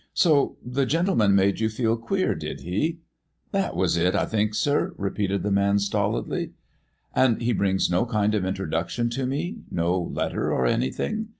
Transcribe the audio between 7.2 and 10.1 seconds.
he brings no kind of introduction to me no